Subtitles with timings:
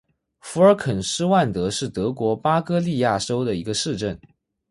[0.39, 4.19] 福尔肯施万德是德国巴伐利亚州的一个市镇。